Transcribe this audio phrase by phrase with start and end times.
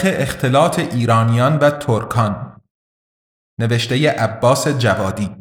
[0.00, 2.60] تاریخ اختلاط ایرانیان و ترکان.
[3.58, 5.36] نوشته عباس جوادی.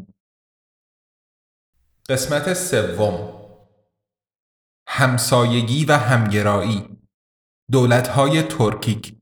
[2.09, 3.39] قسمت سوم.
[4.87, 6.97] همسایگی و همگرایی.
[7.71, 9.15] دولتهای ترکیک.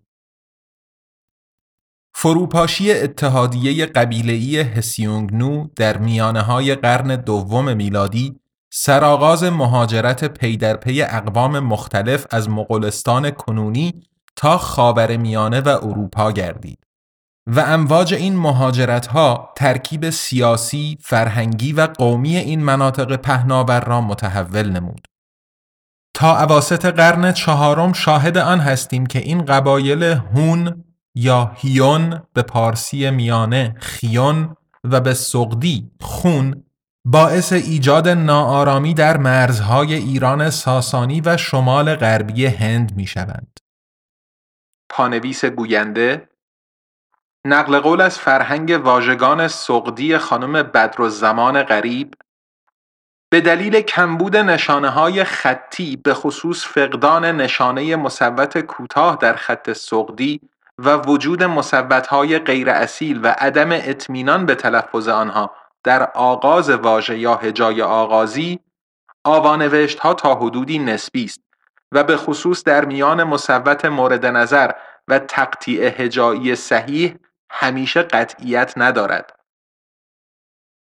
[2.16, 8.40] فروپاشی اتحادیه قبیله‌ای هسیونگنو در میانه های قرن دوم میلادی
[8.73, 14.03] سرآغاز مهاجرت پی در پی اقوام مختلف از مغولستان کنونی
[14.38, 16.80] تا خاور میانه و اروپا گردید
[17.48, 24.70] و امواج این مهاجرت ها ترکیب سیاسی، فرهنگی و قومی این مناطق پهناور را متحول
[24.70, 25.08] نمود.
[26.14, 30.84] تا اواسط قرن چهارم شاهد آن هستیم که این قبایل هون
[31.16, 36.64] یا هیون به پارسی میانه خیون و به سقدی خون
[37.06, 43.60] باعث ایجاد ناآرامی در مرزهای ایران ساسانی و شمال غربی هند می شوند.
[44.90, 46.30] پانویس گوینده.
[47.46, 50.72] نقل قول از فرهنگ واژگان سقدی خانم
[51.10, 52.14] زمان غریب.
[53.30, 60.42] به دلیل کمبود نشانه های خطی به خصوص فقدان نشانه مصوت کوتاه در خط سقدی
[60.78, 65.52] و وجود مصوت های غیر اصیل و عدم اطمینان به تلفظ آنها
[65.84, 68.60] در آغاز واژه یا هجای آغازی
[69.24, 71.47] آوانوشت ها تا حدودی نسبی است.
[71.92, 74.72] و به خصوص در میان مصوت مورد نظر
[75.08, 77.16] و تقطیع هجایی صحیح
[77.50, 79.40] همیشه قطعیت ندارد.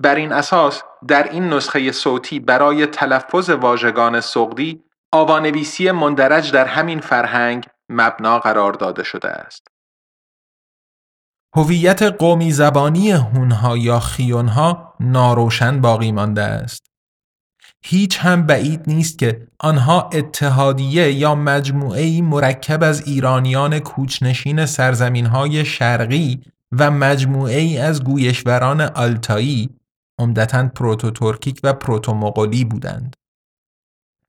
[0.01, 6.99] بر این اساس در این نسخه صوتی برای تلفظ واژگان سقدی آوانویسی مندرج در همین
[6.99, 9.67] فرهنگ مبنا قرار داده شده است.
[11.55, 16.90] هویت قومی زبانی هونها یا خیونها ناروشن باقی مانده است.
[17.83, 25.65] هیچ هم بعید نیست که آنها اتحادیه یا مجموعه مرکب از ایرانیان کوچنشین سرزمین های
[25.65, 29.69] شرقی و مجموعه ای از گویشوران آلتایی
[30.19, 33.15] عمدتا پروتوترکیک و پروتومغولی بودند.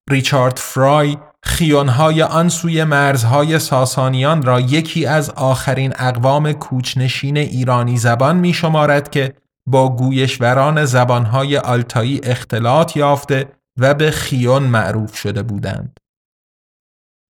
[0.09, 8.35] ریچارد فرای خیونهای آن سوی مرزهای ساسانیان را یکی از آخرین اقوام کوچنشین ایرانی زبان
[8.35, 9.33] می شمارد که
[9.65, 13.47] با گویشوران زبانهای آلتایی اختلاط یافته
[13.77, 15.99] و به خیون معروف شده بودند.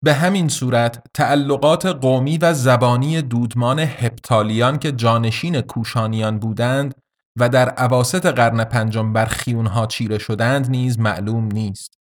[0.03, 6.95] به همین صورت تعلقات قومی و زبانی دودمان هپتالیان که جانشین کوشانیان بودند
[7.39, 11.99] و در عواست قرن پنجم بر خیونها چیره شدند نیز معلوم نیست.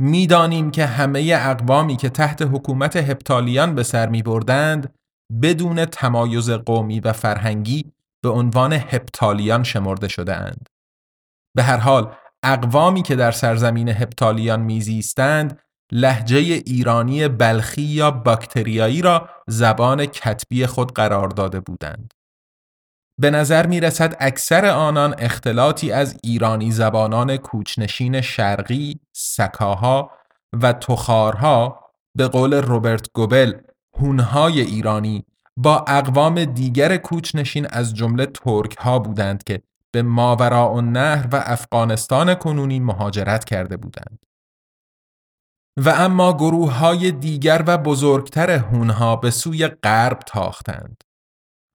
[0.00, 4.94] می‌دانیم که همه اقوامی که تحت حکومت هپتالیان به سر می بردند
[5.42, 7.91] بدون تمایز قومی و فرهنگی
[8.22, 10.68] به عنوان هپتالیان شمرده شده اند.
[11.56, 15.60] به هر حال اقوامی که در سرزمین هپتالیان میزیستند
[15.92, 22.14] لحجه ایرانی بلخی یا باکتریایی را زبان کتبی خود قرار داده بودند.
[23.20, 30.10] به نظر می رسد اکثر آنان اختلاطی از ایرانی زبانان کوچنشین شرقی، سکاها
[30.62, 33.52] و تخارها به قول روبرت گوبل
[33.98, 35.24] هونهای ایرانی
[35.56, 42.34] با اقوام دیگر کوچنشین از جمله ترک ها بودند که به ماوراء النهر و افغانستان
[42.34, 44.26] کنونی مهاجرت کرده بودند.
[45.76, 51.04] و اما گروه های دیگر و بزرگتر هونها به سوی غرب تاختند.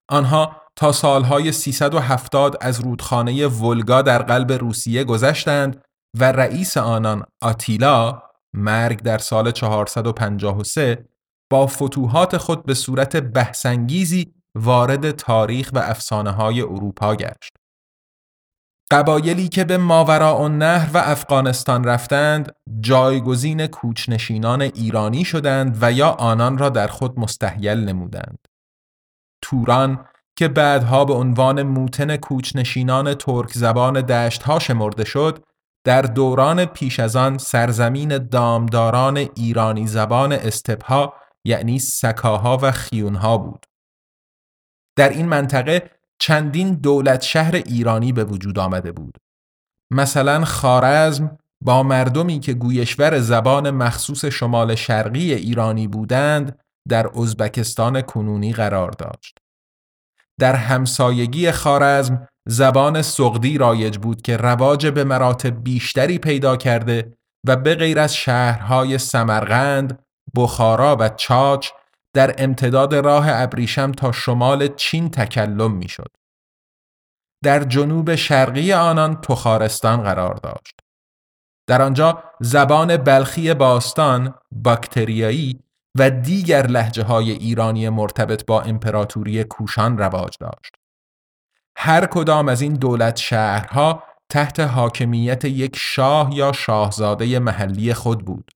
[0.10, 5.84] آنها تا سالهای 370 از رودخانه ولگا در قلب روسیه گذشتند
[6.20, 11.06] و رئیس آنان آتیلا مرگ در سال 453
[11.50, 17.54] با فتوحات خود به صورت بحثانگیزی وارد تاریخ و افسانه های اروپا گشت.
[18.92, 26.58] قبایلی که به ماوراء نهر و افغانستان رفتند جایگزین کوچنشینان ایرانی شدند و یا آنان
[26.58, 28.48] را در خود مستحیل نمودند.
[29.42, 30.06] توران
[30.36, 35.44] که بعدها به عنوان موتن کوچنشینان ترک زبان دشت ها شمرده شد
[35.84, 41.14] در دوران پیش از آن سرزمین دامداران ایرانی زبان استپها
[41.48, 43.66] یعنی سکاها و خیونها بود.
[44.96, 49.18] در این منطقه چندین دولت شهر ایرانی به وجود آمده بود.
[49.92, 56.60] مثلا خارزم با مردمی که گویشور زبان مخصوص شمال شرقی ایرانی بودند
[56.90, 59.38] در ازبکستان کنونی قرار داشت.
[60.40, 67.18] در همسایگی خارزم زبان سقدی رایج بود که رواج به مراتب بیشتری پیدا کرده
[67.48, 71.70] و به غیر از شهرهای سمرقند، بخارا و چاچ
[72.14, 76.12] در امتداد راه ابریشم تا شمال چین تکلم می‌شد.
[77.44, 80.80] در جنوب شرقی آنان تخارستان قرار داشت.
[81.68, 85.60] در آنجا زبان بلخی باستان، باکتریایی
[85.98, 90.76] و دیگر لحجه های ایرانی مرتبط با امپراتوری کوشان رواج داشت.
[91.78, 98.52] هر کدام از این دولت شهرها تحت حاکمیت یک شاه یا شاهزاده محلی خود بود.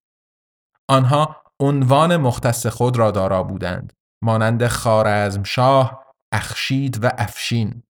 [0.87, 3.93] آنها عنوان مختص خود را دارا بودند
[4.23, 6.03] مانند خارزم شاه،
[6.33, 7.83] اخشید و افشین.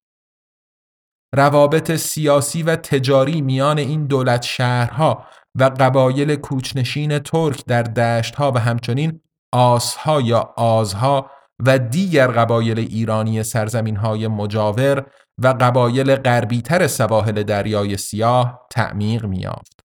[1.36, 5.26] روابط سیاسی و تجاری میان این دولت شهرها
[5.56, 9.22] و قبایل کوچنشین ترک در دشتها و همچنین
[9.54, 11.32] آسها یا آزها
[11.66, 15.06] و دیگر قبایل ایرانی سرزمین های مجاور
[15.38, 19.81] و قبایل غربیتر سواحل دریای سیاه تعمیق میافت.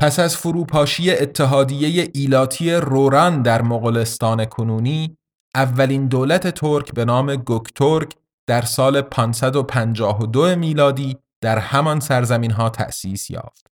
[0.00, 5.16] پس از فروپاشی اتحادیه ایلاتی روران در مغولستان کنونی
[5.54, 8.14] اولین دولت ترک به نام گوکترک
[8.48, 13.66] در سال 552 میلادی در همان سرزمین ها تأسیس یافت.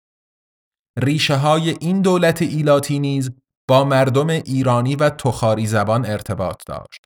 [0.98, 3.31] ریشه های این دولت ایلاتی نیز
[3.68, 7.01] با مردم ایرانی و تخاری زبان ارتباط داشت.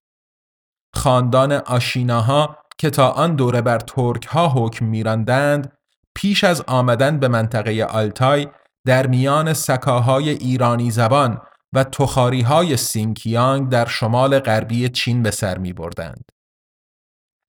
[0.95, 5.77] خاندان آشیناها که تا آن دوره بر ترک ها حکم میراندند
[6.15, 8.47] پیش از آمدن به منطقه آلتای
[8.85, 11.41] در میان سکاهای ایرانی زبان
[11.73, 16.31] و تخاری های سینکیانگ در شمال غربی چین به سر می بردند.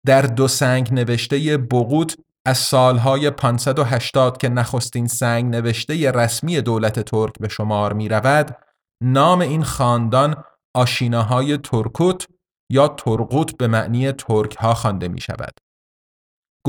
[0.06, 7.34] در دو سنگ نوشته بغوت از سالهای 580 که نخستین سنگ نوشته رسمی دولت ترک
[7.40, 8.58] به شمار می رود،
[9.04, 10.44] نام این خاندان
[10.76, 12.28] آشیناهای ترکوت
[12.72, 15.54] یا ترقوت به معنی ترک ها خوانده می شود.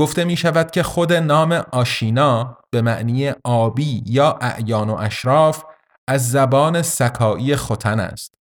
[0.01, 5.63] گفته می شود که خود نام آشینا به معنی آبی یا اعیان و اشراف
[6.07, 8.33] از زبان سکایی خوتن است.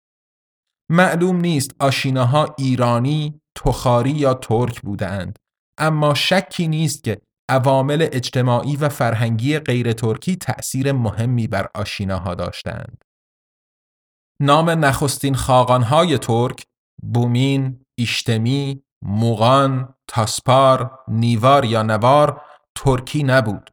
[0.90, 5.38] معلوم نیست آشیناها ایرانی، تخاری یا ترک بودند
[5.78, 7.20] اما شکی نیست که
[7.50, 13.04] عوامل اجتماعی و فرهنگی غیر ترکی تأثیر مهمی بر آشیناها داشتند.
[14.43, 16.66] نام نخستین خاقانهای ترک
[17.02, 22.40] بومین، ایشتمی، موغان، تاسپار، نیوار یا نوار
[22.75, 23.70] ترکی نبود.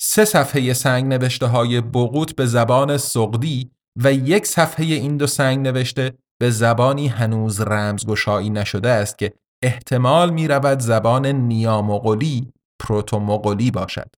[0.00, 5.66] سه صفحه سنگ نوشته های بغوت به زبان سقدی و یک صفحه این دو سنگ
[5.66, 9.32] نوشته به زبانی هنوز رمزگشایی نشده است که
[9.62, 14.10] احتمال می رود زبان نیامغولی پروتومغولی باشد.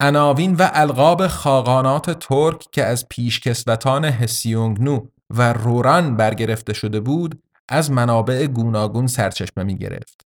[0.00, 7.90] عناوین و القاب خاقانات ترک که از پیشکسوتان هسیونگنو و روران برگرفته شده بود از
[7.90, 10.26] منابع گوناگون سرچشمه می گرفت.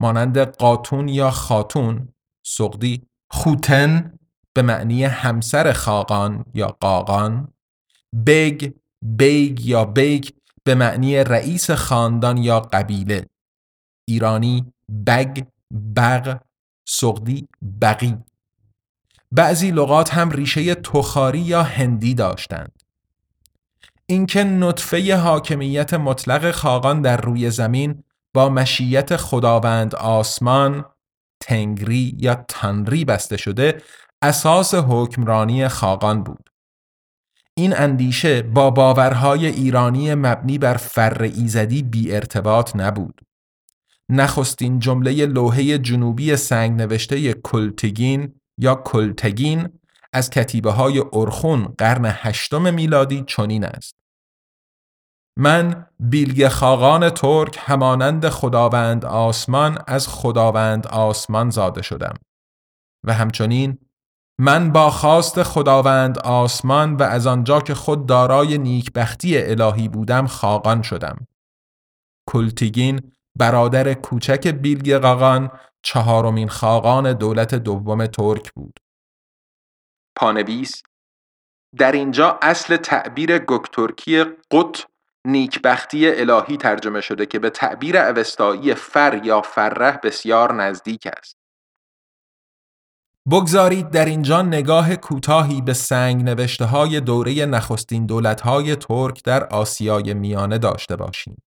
[0.00, 2.08] مانند قاتون یا خاتون
[2.46, 4.18] سغدی خوتن
[4.54, 7.52] به معنی همسر خاقان یا قاقان
[8.26, 8.72] بگ
[9.02, 10.28] بیگ یا بیگ
[10.64, 13.26] به معنی رئیس خاندان یا قبیله.
[14.08, 14.72] ایرانی
[15.06, 15.44] بگ
[15.96, 16.40] بغ
[16.88, 17.48] سقدی
[17.82, 18.18] بقی
[19.32, 22.77] بعضی لغات هم ریشه تخاری یا هندی داشتند.
[24.10, 30.84] اینکه نطفه حاکمیت مطلق خاقان در روی زمین با مشیت خداوند آسمان
[31.40, 33.82] تنگری یا تنری بسته شده
[34.22, 36.50] اساس حکمرانی خاقان بود.
[37.54, 43.20] این اندیشه با باورهای ایرانی مبنی بر فر ایزدی بی ارتباط نبود.
[44.08, 49.68] نخستین جمله لوحه جنوبی سنگ نوشته کلتگین یا کلتگین
[50.12, 53.97] از کتیبه های ارخون قرن هشتم میلادی چنین است.
[55.38, 62.14] من بیلگ خاقان ترک همانند خداوند آسمان از خداوند آسمان زاده شدم.
[63.04, 63.78] و همچنین
[64.40, 70.82] من با خواست خداوند آسمان و از آنجا که خود دارای نیکبختی الهی بودم خاقان
[70.82, 71.26] شدم.
[72.28, 75.50] کلتیگین برادر کوچک بیلگ قاقان
[75.82, 78.80] چهارمین خاقان دولت دوم ترک بود.
[80.16, 80.82] پانویس
[81.76, 84.87] در اینجا اصل تعبیر گکترکی قط
[85.26, 91.36] نیکبختی الهی ترجمه شده که به تعبیر اوستایی فر یا فره بسیار نزدیک است.
[93.30, 99.44] بگذارید در اینجا نگاه کوتاهی به سنگ نوشته های دوره نخستین دولت های ترک در
[99.44, 101.42] آسیای میانه داشته باشیم.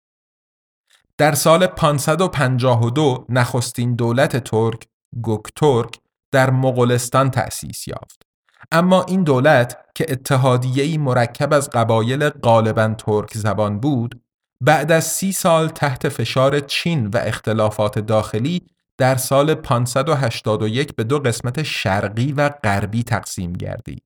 [1.18, 4.88] در سال 552 نخستین دولت ترک
[5.22, 6.00] گوک ترک
[6.32, 8.31] در مغولستان تأسیس یافت.
[8.72, 14.22] اما این دولت که اتحادیه‌ای مرکب از قبایل غالبا ترک زبان بود،
[14.62, 18.62] بعد از سی سال تحت فشار چین و اختلافات داخلی
[18.98, 24.04] در سال 581 به دو قسمت شرقی و غربی تقسیم گردید.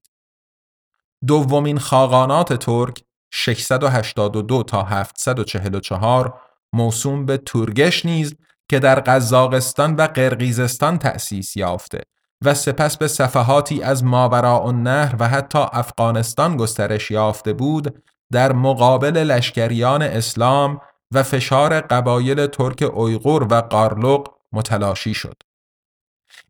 [1.28, 6.42] دومین خاقانات ترک 682 تا 744
[6.74, 8.36] موسوم به تورگش نیز
[8.70, 12.02] که در قزاقستان و قرقیزستان تأسیس یافته
[12.42, 19.18] و سپس به صفحاتی از ماوراء النهر و حتی افغانستان گسترش یافته بود در مقابل
[19.18, 25.36] لشکریان اسلام و فشار قبایل ترک اویغور و قارلوق متلاشی شد.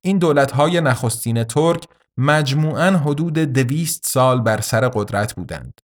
[0.01, 1.87] این دولتهای نخستین ترک
[2.17, 5.81] مجموعاً حدود دویست سال بر سر قدرت بودند.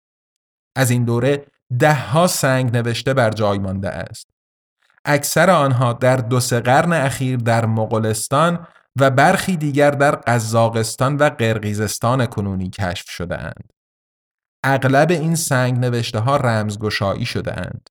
[0.77, 1.47] از این دوره
[1.79, 4.29] دهها سنگ نوشته بر جای مانده است.
[5.05, 8.67] اکثر آنها در دو سه قرن اخیر در مغولستان
[8.97, 13.73] و برخی دیگر در قزاقستان و قرقیزستان کنونی کشف شده اند.
[14.65, 17.91] اغلب این سنگ نوشته ها رمزگشایی شده اند.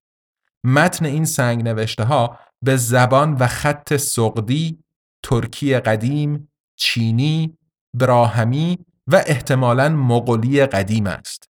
[0.64, 4.84] متن این سنگ نوشته ها به زبان و خط سقدی،
[5.24, 7.58] ترکی قدیم، چینی،
[7.94, 11.50] براهمی و احتمالاً مغولی قدیم است.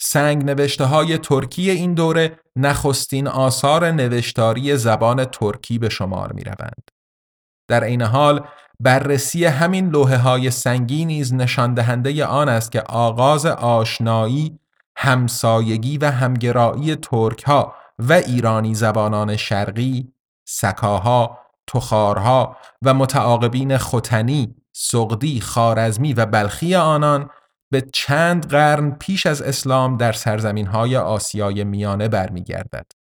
[0.00, 6.90] سنگ نوشته های ترکی این دوره نخستین آثار نوشتاری زبان ترکی به شمار می روند.
[7.68, 8.46] در این حال
[8.80, 14.58] بررسی همین لوحه های سنگی نیز نشان دهنده آن است که آغاز آشنایی،
[14.96, 20.12] همسایگی و همگرایی ترک ها و ایرانی زبانان شرقی،
[20.48, 27.30] سکاها، تخارها و متعاقبین ختنی، سقدی، خارزمی و بلخی آنان
[27.70, 32.97] به چند قرن پیش از اسلام در سرزمین های آسیای میانه برمیگردد.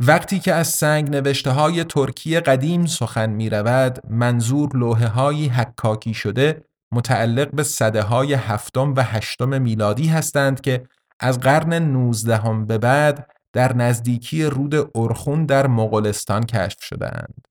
[0.00, 6.14] وقتی که از سنگ نوشته های ترکی قدیم سخن می رود، منظور لوحه هایی حکاکی
[6.14, 10.84] شده متعلق به صده های هفتم و هشتم میلادی هستند که
[11.20, 17.46] از قرن نوزدهم به بعد در نزدیکی رود ارخون در مغولستان کشف شدهاند.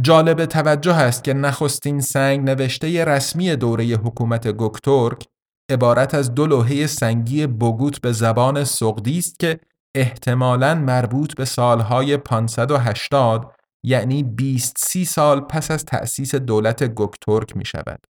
[0.00, 5.26] جالب توجه است که نخستین سنگ نوشته رسمی دوره حکومت گوکتورک
[5.70, 9.60] عبارت از دو لوحه سنگی بگوت به زبان سقدی است که
[9.94, 13.52] احتمالاً مربوط به سالهای 580
[13.84, 18.06] یعنی 20 سی سال پس از تأسیس دولت گوکتورک می شود.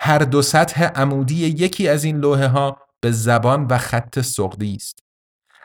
[0.00, 4.98] هر دو سطح عمودی یکی از این لوحه ها به زبان و خط سقدی است.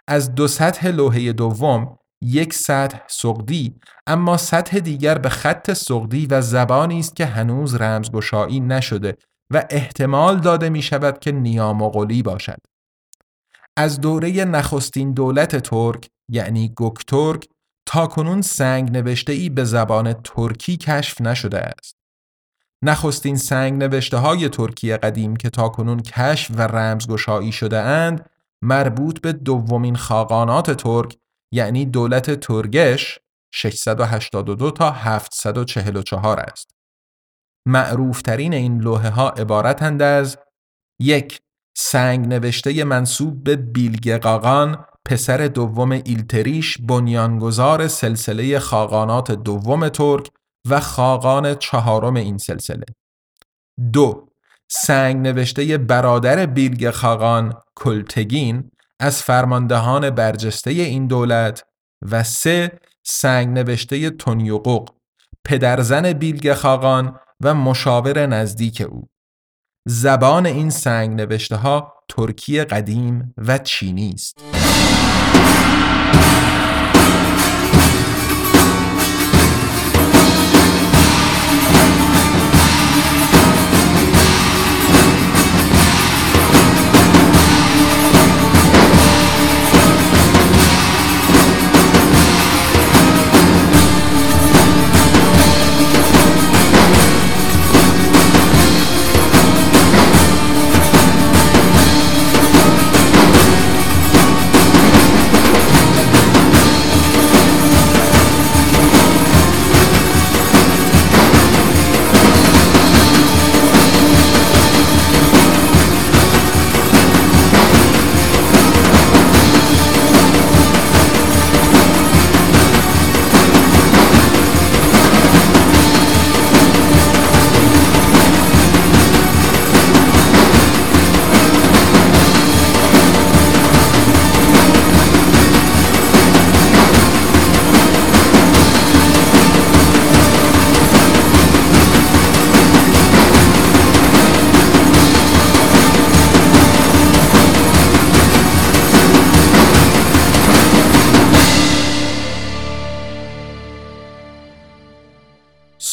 [0.07, 3.75] از دو سطح لوحه دوم یک سطح سقدی
[4.07, 9.17] اما سطح دیگر به خط سقدی و زبانی است که هنوز رمزگشایی نشده
[9.53, 12.72] و احتمال داده می شود که نیامغولی باشد.
[13.77, 17.47] از دوره نخستین دولت ترک یعنی گوکتورک
[17.85, 21.95] تا کنون سنگ نوشته ای به زبان ترکی کشف نشده است.
[22.83, 28.29] نخستین سنگ نوشته های ترکی قدیم که تا کنون کشف و رمزگشایی شده اند
[28.61, 31.17] مربوط به دومین خاقانات ترک
[31.51, 33.19] یعنی دولت ترگش
[33.53, 36.75] 682 تا 744 است.
[37.67, 40.37] معروفترین این لوحه ها عبارتند از
[40.99, 41.41] یک
[41.77, 50.27] سنگ نوشته منصوب به بیلگقاقان پسر دوم ایلتریش بنیانگذار سلسله خاقانات دوم ترک
[50.69, 52.85] و خاقان چهارم این سلسله.
[53.93, 54.27] دو
[54.67, 61.63] سنگ نوشته برادر بیلگ خاقان کلتگین از فرماندهان برجسته این دولت.
[62.11, 64.89] و سه سنگ نوشته تونیوقوق
[65.45, 69.07] پدرزن بیلگ خاقان و مشاور نزدیک او.
[69.87, 74.37] زبان این سنگ نوشته ها ترکی قدیم و چینی است.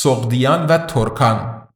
[0.03, 1.69] سقدیان و ترکان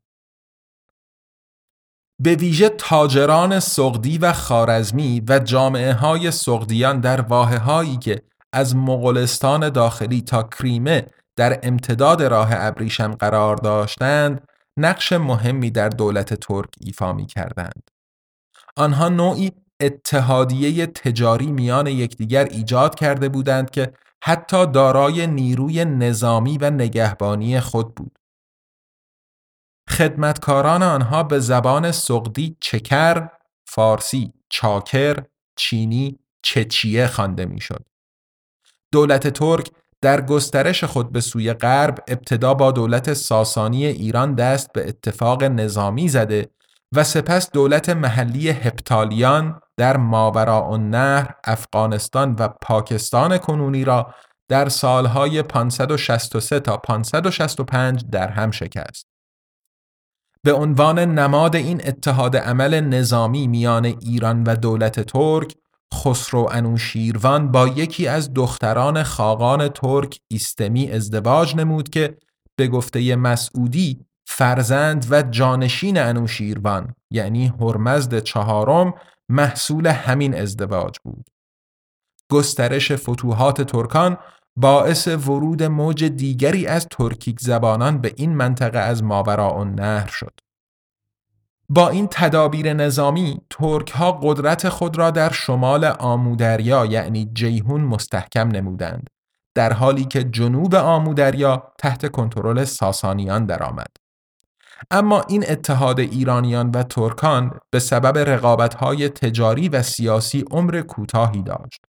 [2.22, 8.76] به ویژه تاجران سقدی و خارزمی و جامعه های سقدیان در واحه هایی که از
[8.76, 16.68] مغولستان داخلی تا کریمه در امتداد راه ابریشم قرار داشتند نقش مهمی در دولت ترک
[16.80, 17.90] ایفا می کردند.
[18.76, 23.92] آنها نوعی اتحادیه تجاری میان یکدیگر ایجاد کرده بودند که
[24.26, 28.18] حتی دارای نیروی نظامی و نگهبانی خود بود.
[29.90, 33.28] خدمتکاران آنها به زبان سقدی چکر،
[33.66, 35.24] فارسی چاکر،
[35.56, 37.84] چینی چچیه خوانده می‌شد.
[38.92, 44.88] دولت ترک در گسترش خود به سوی غرب ابتدا با دولت ساسانی ایران دست به
[44.88, 46.50] اتفاق نظامی زده
[46.92, 54.14] و سپس دولت محلی هپتالیان در ماوراء النهر، افغانستان و پاکستان کنونی را
[54.48, 59.06] در سالهای 563 تا 565 در هم شکست.
[60.42, 65.54] به عنوان نماد این اتحاد عمل نظامی میان ایران و دولت ترک
[65.94, 72.16] خسرو انوشیروان با یکی از دختران خاقان ترک ایستمی ازدواج نمود که
[72.56, 78.94] به گفته مسعودی فرزند و جانشین انوشیروان یعنی هرمزد چهارم
[79.28, 81.26] محصول همین ازدواج بود.
[82.30, 84.16] گسترش فتوحات ترکان
[84.56, 90.40] باعث ورود موج دیگری از ترکیک زبانان به این منطقه از ماوراء نهر شد.
[91.68, 98.48] با این تدابیر نظامی ترک ها قدرت خود را در شمال آمودریا یعنی جیهون مستحکم
[98.48, 99.10] نمودند
[99.54, 103.96] در حالی که جنوب آمودریا تحت کنترل ساسانیان درآمد.
[104.90, 111.84] اما این اتحاد ایرانیان و ترکان به سبب رقابت‌های تجاری و سیاسی عمر کوتاهی داشت.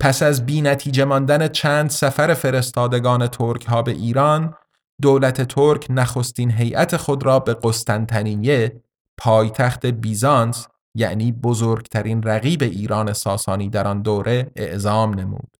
[0.00, 4.54] پس از بی نتیجه ماندن چند سفر فرستادگان ترک ها به ایران
[5.02, 8.82] دولت ترک نخستین هیئت خود را به قسطنطنیه
[9.16, 15.56] پایتخت بیزانس یعنی بزرگترین رقیب ایران ساسانی در آن دوره اعزام نمود.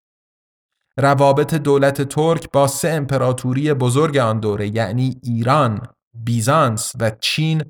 [0.96, 5.82] روابط دولت ترک با سه امپراتوری بزرگ آن دوره یعنی ایران،
[6.14, 7.62] بیزانس و چین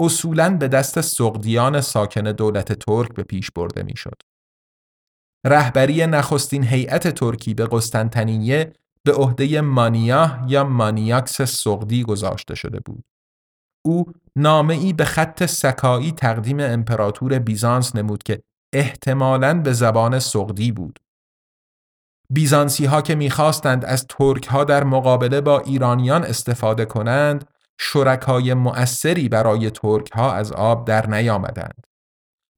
[0.00, 4.22] اصولاً به دست سغدیان ساکن دولت ترک به پیش برده می‌شد.
[5.46, 8.72] رهبری نخستین هیئت ترکی به قسطنطنیه
[9.04, 13.04] به عهده مانیاه یا مانیاکس سقدی گذاشته شده بود.
[13.84, 18.42] او نامه ای به خط سکایی تقدیم امپراتور بیزانس نمود که
[18.74, 20.98] احتمالاً به زبان سقدی بود.
[22.30, 27.44] بیزانسی ها که می‌خواستند از ترک ها در مقابله با ایرانیان استفاده کنند،
[27.82, 31.86] شرکای مؤثری برای ترک ها از آب در نیامدند.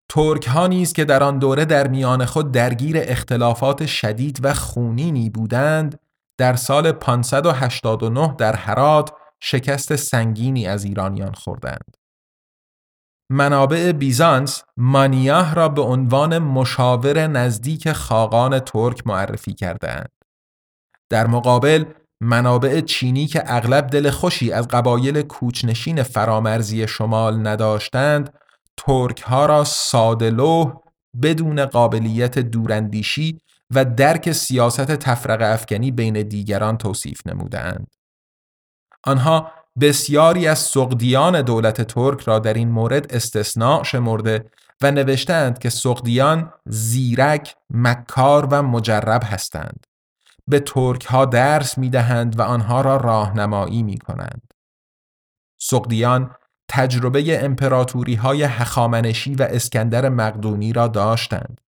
[0.08, 5.30] ترک ها نیز که در آن دوره در میان خود درگیر اختلافات شدید و خونینی
[5.30, 5.98] بودند،
[6.38, 11.96] در سال 589 در هرات شکست سنگینی از ایرانیان خوردند.
[13.30, 20.12] منابع بیزانس مانیاه را به عنوان مشاور نزدیک خاقان ترک معرفی کردند.
[21.10, 21.84] در مقابل
[22.22, 28.34] منابع چینی که اغلب دل خوشی از قبایل کوچنشین فرامرزی شمال نداشتند
[28.76, 30.82] ترک ها را سادلوه
[31.22, 33.40] بدون قابلیت دوراندیشی
[33.74, 37.86] و درک سیاست تفرق افکنی بین دیگران توصیف نمودند.
[39.04, 44.44] آنها بسیاری از سقدیان دولت ترک را در این مورد استثناء شمرده
[44.82, 49.91] و نوشتند که سقدیان زیرک، مکار و مجرب هستند.
[50.48, 54.54] به ترک ها درس می دهند و آنها را راهنمایی می کنند.
[55.60, 56.34] سقدیان
[56.68, 61.60] تجربه امپراتوری های هخامنشی و اسکندر مقدونی را داشتند.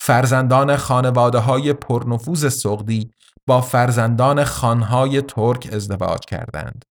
[0.00, 3.10] فرزندان خانواده های پرنفوذ سقدی
[3.46, 6.84] با فرزندان خانهای ترک ازدواج کردند.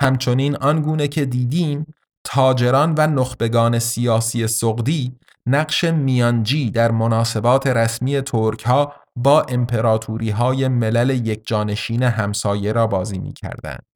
[0.00, 1.86] همچنین آنگونه که دیدیم
[2.24, 10.68] تاجران و نخبگان سیاسی سقدی نقش میانجی در مناسبات رسمی ترک ها با امپراتوری های
[10.68, 13.86] ملل یکجانشین همسایه را بازی می کردند.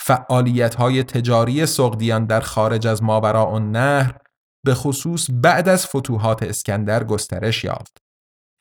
[0.00, 4.18] فعالیت های تجاری سقدیان در خارج از ماوراء نهر
[4.64, 7.98] به خصوص بعد از فتوحات اسکندر گسترش یافت.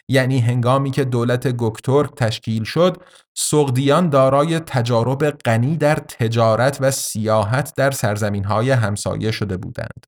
[0.10, 3.04] یعنی هنگامی که دولت گکتورک تشکیل شد،
[3.38, 10.06] سقدیان دارای تجارب غنی در تجارت و سیاحت در سرزمین های همسایه شده بودند.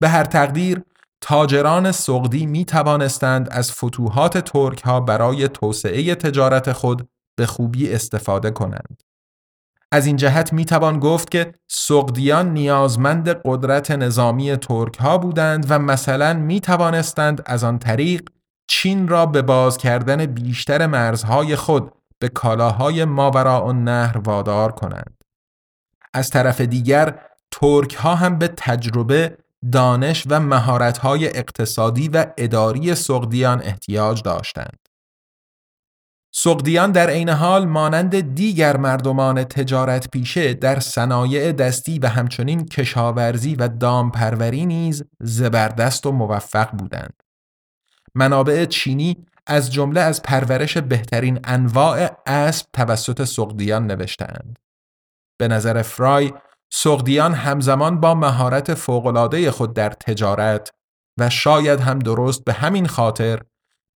[0.00, 0.82] به هر تقدیر،
[1.28, 8.50] تاجران سقدی می توانستند از فتوحات ترک ها برای توسعه تجارت خود به خوبی استفاده
[8.50, 9.02] کنند.
[9.92, 15.78] از این جهت می توان گفت که سقدیان نیازمند قدرت نظامی ترک ها بودند و
[15.78, 18.28] مثلا می توانستند از آن طریق
[18.68, 25.16] چین را به باز کردن بیشتر مرزهای خود به کالاهای ماوراء النهر وادار کنند.
[26.14, 27.18] از طرف دیگر
[27.50, 29.38] ترک ها هم به تجربه،
[29.72, 34.78] دانش و مهارت های اقتصادی و اداری سغدیان احتیاج داشتند.
[36.34, 43.54] سقدیان در عین حال مانند دیگر مردمان تجارت پیشه در صنایع دستی و همچنین کشاورزی
[43.54, 47.22] و دامپروری نیز زبردست و موفق بودند.
[48.14, 54.58] منابع چینی از جمله از پرورش بهترین انواع اسب توسط سقدیان نوشتند.
[55.38, 56.32] به نظر فرای،
[56.72, 60.70] سقدیان همزمان با مهارت فوق‌العاده خود در تجارت
[61.18, 63.42] و شاید هم درست به همین خاطر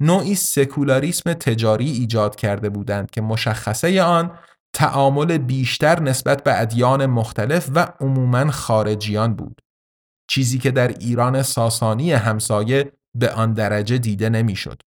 [0.02, 4.38] نوعی سکولاریسم تجاری ایجاد کرده بودند که مشخصه آن
[4.72, 9.61] تعامل بیشتر نسبت به ادیان مختلف و عموما خارجیان بود
[10.30, 14.83] چیزی که در ایران ساسانی همسایه به آن درجه دیده نمی‌شد.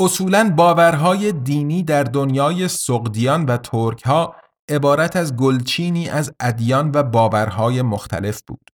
[0.00, 4.36] اصولا باورهای دینی در دنیای سقدیان و ترک ها
[4.68, 8.70] عبارت از گلچینی از ادیان و باورهای مختلف بود.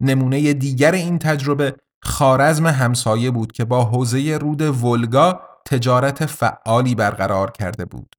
[0.00, 7.50] نمونه دیگر این تجربه خارزم همسایه بود که با حوزه رود ولگا تجارت فعالی برقرار
[7.50, 8.16] کرده بود.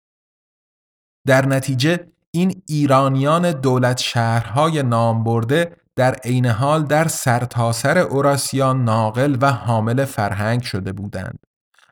[1.28, 8.74] در نتیجه این ایرانیان دولت شهرهای نام برده در عین حال در سرتاسر سر اوراسیا
[8.74, 11.40] ناقل و حامل فرهنگ شده بودند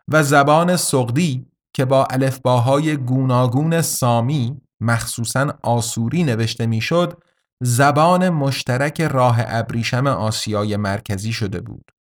[0.07, 7.23] و زبان سقدی که با الفباهای گوناگون سامی مخصوصا آسوری نوشته می‌شد
[7.61, 11.91] زبان مشترک راه ابریشم آسیای مرکزی شده بود.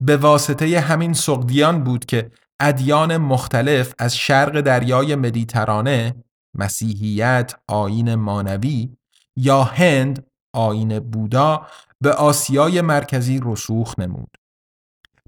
[0.00, 6.24] به واسطه همین سقدیان بود که ادیان مختلف از شرق دریای مدیترانه
[6.54, 8.96] مسیحیت آین مانوی
[9.36, 11.66] یا هند آین بودا
[12.00, 14.36] به آسیای مرکزی رسوخ نمود.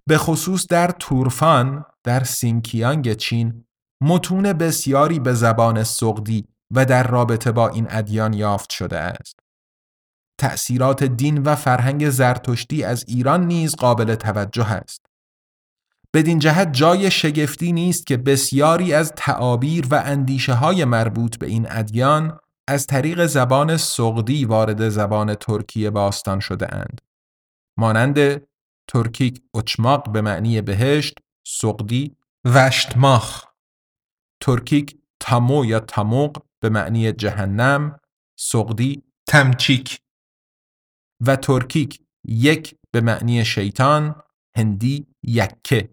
[0.07, 3.65] به خصوص در تورفان در سینکیانگ چین
[4.01, 9.41] متون بسیاری به زبان سقدی و در رابطه با این ادیان یافت شده است.
[10.39, 15.07] تأثیرات دین و فرهنگ زرتشتی از ایران نیز قابل توجه است.
[16.15, 21.67] بدین جهت جای شگفتی نیست که بسیاری از تعابیر و اندیشه های مربوط به این
[21.71, 27.01] ادیان از طریق زبان سقدی وارد زبان ترکیه باستان شده اند.
[27.79, 28.43] مانند
[28.89, 33.48] ترکیک اچماق به معنی بهشت، سقدی وشتماخ
[34.41, 38.01] ترکیک تامو یا تاموق به معنی جهنم
[38.39, 40.01] سقدی تمچیک.
[41.27, 44.23] و ترکیک یک به معنی شیطان
[44.57, 45.89] هندی یکه.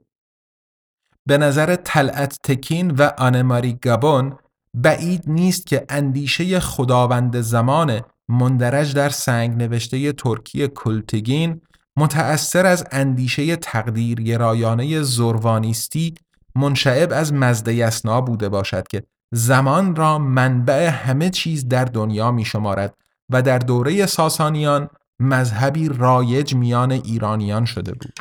[1.25, 4.37] به نظر تلعت تکین و آنماری گابون
[4.73, 11.61] بعید نیست که اندیشه خداوند زمان مندرج در سنگ نوشته ترکی کلتگین
[11.97, 16.15] متأثر از اندیشه تقدیرگرایانه زروانیستی
[16.55, 22.45] منشعب از مزده یسنا بوده باشد که زمان را منبع همه چیز در دنیا می
[22.45, 22.95] شمارد
[23.29, 24.89] و در دوره ساسانیان
[25.19, 28.13] مذهبی رایج میان ایرانیان شده بود.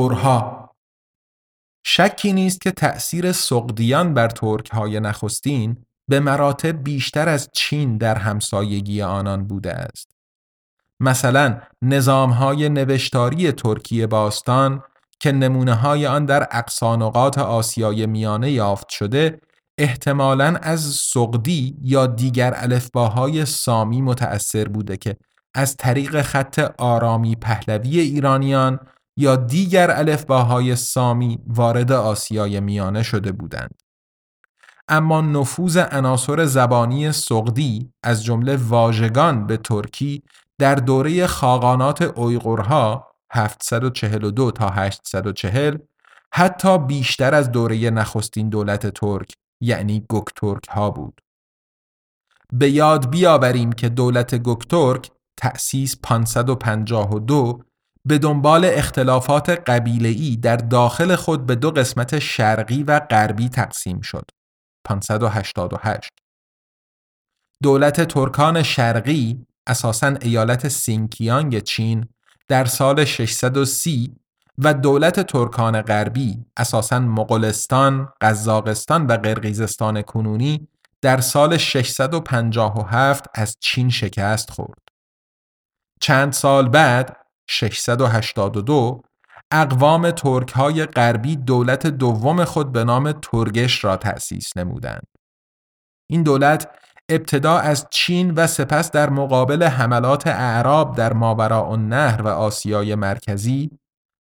[0.00, 0.70] اویغورها
[1.86, 5.76] شکی نیست که تأثیر سقدیان بر ترک های نخستین
[6.08, 10.10] به مراتب بیشتر از چین در همسایگی آنان بوده است.
[11.00, 14.82] مثلا نظامهای نوشتاری ترکیه باستان
[15.20, 19.40] که نمونه های آن در اقصانقات آسیای میانه یافت شده
[19.78, 25.16] احتمالاً از سقدی یا دیگر الفباهای سامی متأثر بوده که
[25.54, 28.80] از طریق خط آرامی پهلوی ایرانیان
[29.20, 33.82] یا دیگر الفباهای سامی وارد آسیای میانه شده بودند.
[34.88, 40.22] اما نفوذ عناصر زبانی سقدی از جمله واژگان به ترکی
[40.58, 45.78] در دوره خاقانات اویغورها 742 تا 840
[46.32, 51.20] حتی بیشتر از دوره نخستین دولت ترک یعنی گوکتورک ها بود.
[52.52, 57.62] به یاد بیاوریم که دولت گوکتورک تأسیس 552
[58.04, 64.30] به دنبال اختلافات قبیله‌ای در داخل خود به دو قسمت شرقی و غربی تقسیم شد.
[64.84, 66.10] 588
[67.62, 72.08] دولت ترکان شرقی اساساً ایالت سینکیانگ چین
[72.48, 74.16] در سال 630
[74.58, 80.68] و دولت ترکان غربی اساساً مغولستان، قزاقستان و قرقیزستان کنونی
[81.02, 84.88] در سال 657 از چین شکست خورد.
[86.00, 87.16] چند سال بعد
[87.52, 89.02] 682
[89.52, 95.06] اقوام ترک های غربی دولت دوم خود به نام ترگش را تأسیس نمودند.
[96.10, 96.70] این دولت
[97.08, 103.70] ابتدا از چین و سپس در مقابل حملات اعراب در ماوراء النهر و آسیای مرکزی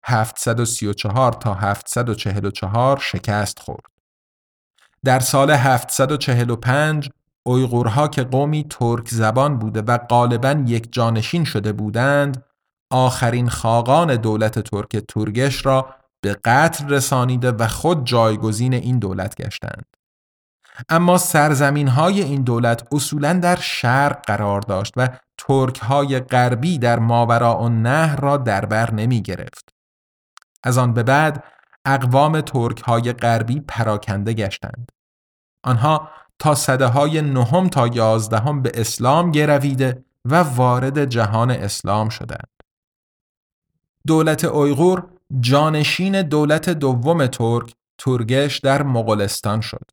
[0.06, 3.86] 734 تا 744 شکست خورد.
[5.06, 7.10] در سال 745
[7.46, 12.47] اویغورها که قومی ترک زبان بوده و غالبا یک جانشین شده بودند
[12.92, 19.86] آخرین خاقان دولت ترک ترگش را به قتل رسانیده و خود جایگزین این دولت گشتند.
[20.90, 27.00] اما سرزمین های این دولت اصولا در شرق قرار داشت و ترک های غربی در
[27.00, 29.70] ماوراء نهر را در بر نمی گرفت.
[30.64, 31.44] از آن به بعد
[31.86, 34.92] اقوام ترک های غربی پراکنده گشتند.
[35.64, 42.57] آنها تا صده های نهم تا یازدهم به اسلام گرویده و وارد جهان اسلام شدند.
[44.08, 45.08] دولت اویغور
[45.40, 49.92] جانشین دولت دوم ترک ترگش در مغولستان شد.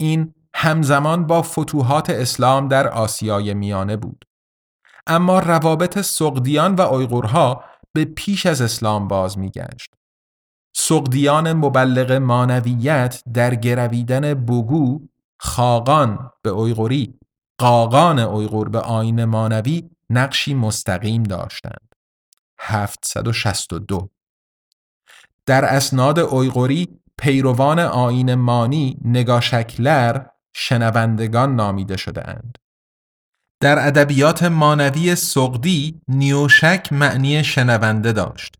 [0.00, 4.24] این همزمان با فتوحات اسلام در آسیای میانه بود.
[5.06, 9.94] اما روابط سقدیان و اویغورها به پیش از اسلام باز میگشت.
[10.76, 15.08] سقدیان مبلغ مانویت در گرویدن بگو
[15.40, 17.18] خاقان به اویغوری
[17.58, 21.91] قاقان اویغور به آین مانوی نقشی مستقیم داشتند.
[22.64, 24.08] 762
[25.46, 32.58] در اسناد اویغوری پیروان آین مانی نگاشکلر شنوندگان نامیده شده اند.
[33.60, 38.54] در ادبیات مانوی سغدی نیوشک معنی شنونده داشت.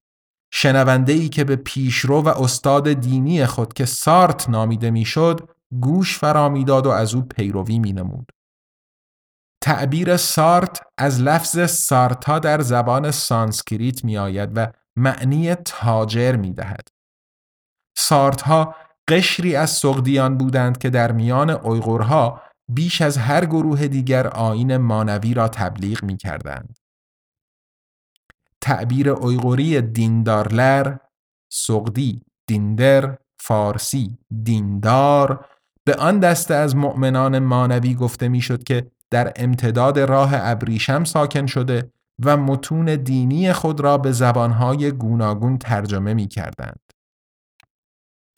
[0.53, 6.87] شنونده ای که به پیشرو و استاد دینی خود که سارت نامیده می‌شد گوش فرامیداد
[6.87, 8.33] و از او پیروی می نمود.
[9.63, 16.89] تعبیر سارت از لفظ سارتا در زبان سانسکریت می آید و معنی تاجر می دهد.
[17.97, 18.75] سارت ها
[19.09, 25.35] قشری از سقدیان بودند که در میان اویغورها بیش از هر گروه دیگر آین مانوی
[25.35, 26.79] را تبلیغ می کردند.
[28.61, 30.97] تعبیر اویغوری دیندارلر،
[31.53, 35.47] سقدی، دیندر، فارسی، دیندار
[35.85, 41.93] به آن دسته از مؤمنان مانوی گفته می‌شد که در امتداد راه ابریشم ساکن شده
[42.25, 46.81] و متون دینی خود را به زبانهای گوناگون ترجمه می کردند.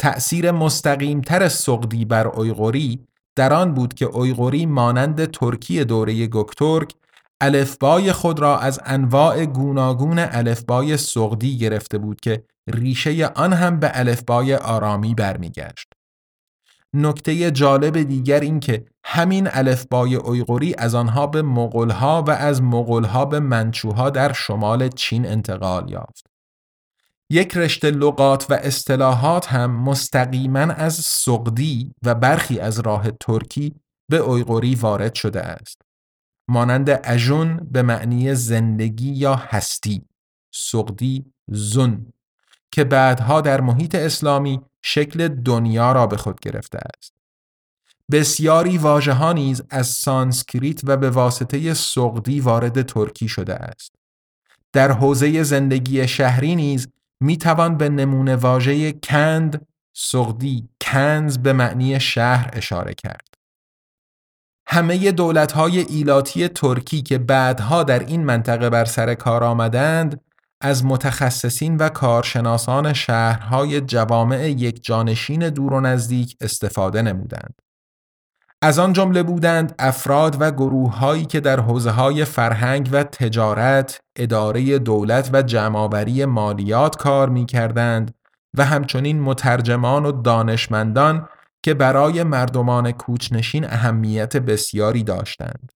[0.00, 3.06] تأثیر مستقیمتر سقدی بر اویغوری
[3.36, 6.94] در آن بود که اویغوری مانند ترکی دوره گکترک
[7.40, 13.90] الفبای خود را از انواع گوناگون الفبای سقدی گرفته بود که ریشه آن هم به
[13.94, 15.93] الفبای آرامی برمیگشت.
[16.94, 23.24] نکته جالب دیگر این که همین الفبای اویغوری از آنها به مغولها و از مغولها
[23.24, 26.26] به منچوها در شمال چین انتقال یافت.
[27.30, 33.74] یک رشته لغات و اصطلاحات هم مستقیما از سغدی و برخی از راه ترکی
[34.10, 35.82] به اویغوری وارد شده است.
[36.48, 40.02] مانند اجون به معنی زندگی یا هستی،
[40.54, 42.06] سغدی زن
[42.72, 47.12] که بعدها در محیط اسلامی شکل دنیا را به خود گرفته است.
[48.10, 53.94] بسیاری واژه نیز از سانسکریت و به واسطه سغدی وارد ترکی شده است.
[54.72, 56.88] در حوزه زندگی شهری نیز
[57.20, 59.66] می توان به نمونه واژه کند،
[59.96, 63.34] سقدی، کنز به معنی شهر اشاره کرد.
[64.66, 70.20] همه دولت‌های ایلاتی ترکی که بعدها در این منطقه بر سر کار آمدند
[70.64, 77.54] از متخصصین و کارشناسان شهرهای جوامع یک جانشین دور و نزدیک استفاده نمودند.
[78.62, 84.00] از آن جمله بودند افراد و گروه هایی که در حوزه های فرهنگ و تجارت،
[84.16, 88.14] اداره دولت و جمعآوری مالیات کار می کردند
[88.54, 91.28] و همچنین مترجمان و دانشمندان
[91.62, 95.72] که برای مردمان کوچنشین اهمیت بسیاری داشتند.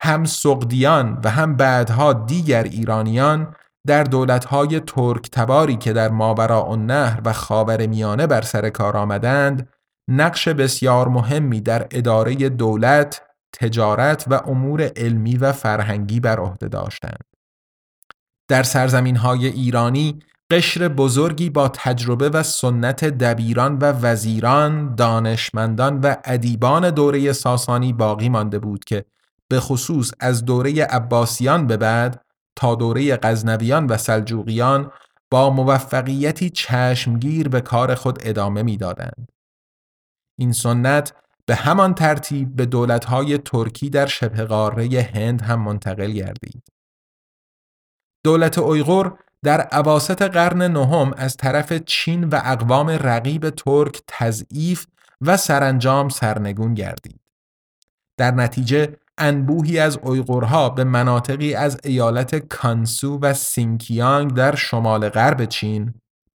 [0.00, 3.54] هم سقدیان و هم بعدها دیگر ایرانیان
[3.86, 9.68] در دولتهای ترک تباری که در ماوراء نهر و خاور میانه بر سر کار آمدند
[10.08, 13.22] نقش بسیار مهمی در اداره دولت،
[13.52, 17.24] تجارت و امور علمی و فرهنگی بر عهده داشتند.
[18.48, 20.18] در سرزمین های ایرانی
[20.50, 28.28] قشر بزرگی با تجربه و سنت دبیران و وزیران، دانشمندان و ادیبان دوره ساسانی باقی
[28.28, 29.04] مانده بود که
[29.48, 32.25] به خصوص از دوره عباسیان به بعد
[32.56, 34.92] تا دوره غزنویان و سلجوقیان
[35.30, 39.32] با موفقیتی چشمگیر به کار خود ادامه می‌دادند.
[40.38, 41.12] این سنت
[41.46, 46.68] به همان ترتیب به دولتهای ترکی در شبه قاره هند هم منتقل گردید.
[48.24, 54.86] دولت اویغور در عواست قرن نهم از طرف چین و اقوام رقیب ترک تضعیف
[55.20, 57.20] و سرانجام سرنگون گردید.
[58.16, 65.44] در نتیجه انبوهی از اویغورها به مناطقی از ایالت کانسو و سینکیانگ در شمال غرب
[65.44, 65.94] چین،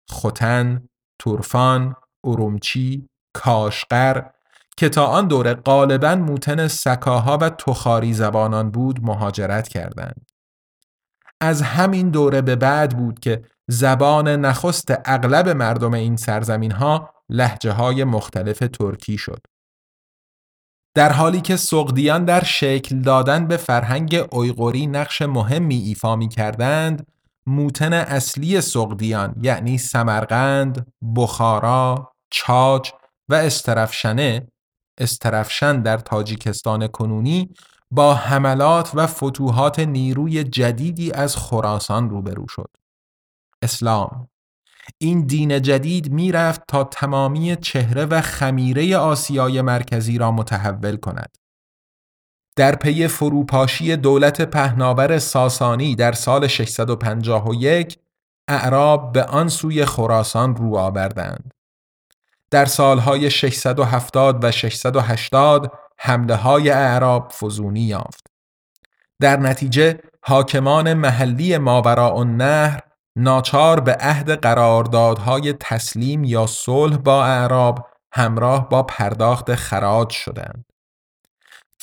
[0.10, 0.88] خوتن،
[1.20, 4.24] تورفان، ارومچی، کاشقر
[4.78, 10.26] که تا آن دوره غالبا موتن سکاها و تخاری زبانان بود مهاجرت کردند.
[11.41, 17.72] از همین دوره به بعد بود که زبان نخست اغلب مردم این سرزمین ها لحجه
[17.72, 19.41] های مختلف ترکی شد.
[20.94, 27.08] در حالی که سقدیان در شکل دادن به فرهنگ اویغوری نقش مهمی ایفا می کردند،
[27.46, 32.92] موتن اصلی سقدیان یعنی سمرقند، بخارا، چاچ
[33.30, 34.48] و استرفشنه
[34.98, 37.50] استرفشن در تاجیکستان کنونی
[37.92, 42.70] با حملات و فتوحات نیروی جدیدی از خراسان روبرو شد.
[43.62, 44.28] اسلام
[44.98, 51.38] این دین جدید می‌رفت تا تمامی چهره و خمیره آسیای مرکزی را متحول کند.
[52.56, 57.98] در پی فروپاشی دولت پهناور ساسانی در سال 651
[58.48, 61.54] اعراب به آن سوی خراسان رو آوردند.
[62.52, 68.28] در سالهای 670 و 680 حمله های اعراب فزونی یافت.
[69.22, 72.82] در نتیجه حاکمان محلی ماوراء النهر
[73.15, 80.65] ناچار به عهد قراردادهای تسلیم یا صلح با اعراب همراه با پرداخت خراج شدند.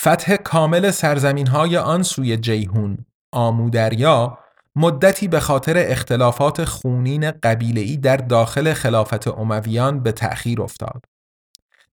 [0.00, 4.38] فتح کامل سرزمین های آن سوی جیهون، آمودریا
[4.76, 11.04] مدتی به خاطر اختلافات خونین قبیله‌ای در داخل خلافت امویان به تأخیر افتاد.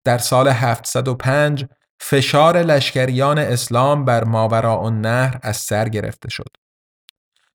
[0.04, 1.66] در سال 705
[2.00, 6.63] فشار لشکریان اسلام بر ماوراء النهر از سر گرفته شد.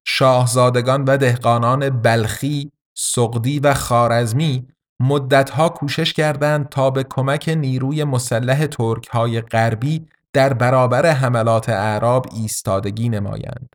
[0.06, 4.68] شاهزادگان و دهقانان بلخی، سقدی و خارزمی
[5.00, 12.26] مدتها کوشش کردند تا به کمک نیروی مسلح ترک های غربی در برابر حملات اعراب
[12.34, 13.70] ایستادگی نمایند.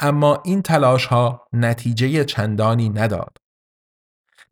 [0.00, 3.36] اما این تلاش ها نتیجه چندانی نداد.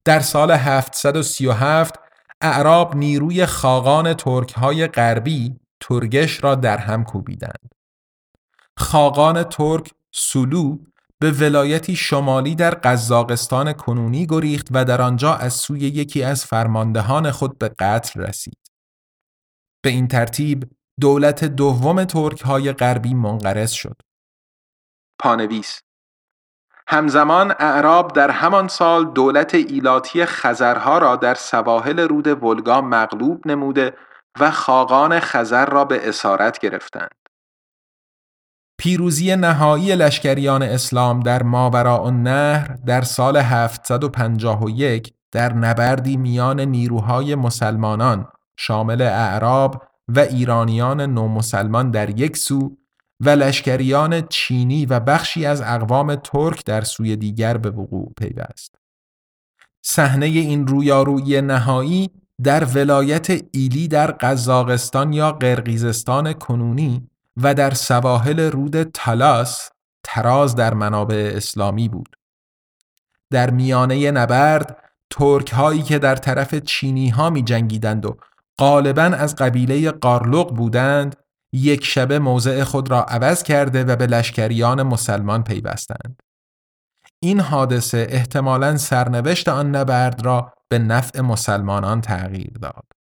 [0.05, 2.01] در سال 737
[2.41, 7.75] اعراب نیروی خاقان ترک های غربی ترگش را در هم کوبیدند.
[8.79, 10.79] خاقان ترک سلو
[11.21, 17.31] به ولایتی شمالی در قزاقستان کنونی گریخت و در آنجا از سوی یکی از فرماندهان
[17.31, 18.59] خود به قتل رسید.
[19.85, 23.97] به این ترتیب دولت دوم ترک های غربی منقرض شد.
[25.19, 25.81] پانویس
[26.89, 33.97] همزمان اعراب در همان سال دولت ایلاتی خزرها را در سواحل رود ولگا مغلوب نموده
[34.41, 37.24] و خاقان خزر را به اسارت گرفتند.
[38.79, 48.29] پیروزی نهایی لشکریان اسلام در ماوراء النهر در سال 751 در نبردی میان نیروهای مسلمانان
[48.57, 52.77] شامل اعراب و ایرانیان نومسلمان در یک سو
[53.21, 58.75] و لشکریان چینی و بخشی از اقوام ترک در سوی دیگر به وقوع پیوست.
[59.85, 62.11] صحنه این رویارویی نهایی
[62.43, 67.09] در ولایت ایلی در قزاقستان یا قرقیزستان کنونی
[67.43, 69.71] و در سواحل رود تالاس
[70.05, 72.17] تراز در منابع اسلامی بود.
[73.31, 78.17] در میانه نبرد ترک هایی که در طرف چینی ها می جنگیدند و
[78.59, 81.17] غالبا از قبیله قارلوق بودند
[81.53, 86.23] یک شبه موضع خود را عوض کرده و به لشکریان مسلمان پیوستند.
[87.23, 92.94] این حادثه احتمالاً سرنوشت آن نبرد را به نفع مسلمانان تغییر داد.